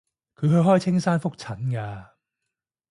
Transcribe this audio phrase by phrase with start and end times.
[0.35, 2.09] 佢去開青山覆診㗎